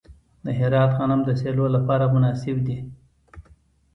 [0.45, 2.77] د هرات غنم د سیلو لپاره مناسب دي.